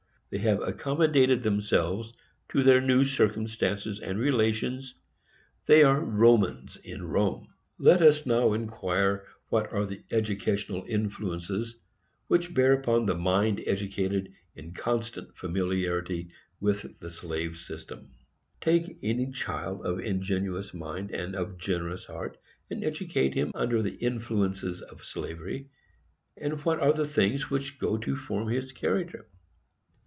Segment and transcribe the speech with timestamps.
[0.31, 2.13] They have accommodated themselves
[2.53, 7.53] to their new circumstances and relations,—they are Romans in Rome.
[7.77, 11.75] Let us now inquire what are the educational influences
[12.27, 16.29] which bear upon the mind educated in constant familiarity
[16.61, 18.13] with the slave system.
[18.61, 22.37] Take any child of ingenuous mind and of generous heart,
[22.69, 25.71] and educate him under the influences of slavery,
[26.37, 29.27] and what are the things which go to form his character?